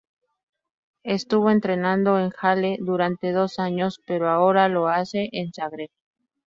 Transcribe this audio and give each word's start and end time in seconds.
Estuvo 1.05 1.51
entrenando 1.51 2.17
en 2.17 2.31
Halle 2.35 2.77
durante 2.79 3.31
dos 3.33 3.59
años, 3.59 3.99
pero 4.07 4.29
ahora 4.31 4.67
lo 4.67 4.87
hace 4.87 5.29
en 5.31 5.53
Zagreb. 5.53 5.91